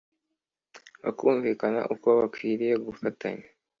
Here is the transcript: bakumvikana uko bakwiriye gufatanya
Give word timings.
bakumvikana 1.03 1.79
uko 1.93 2.07
bakwiriye 2.19 2.73
gufatanya 2.85 3.45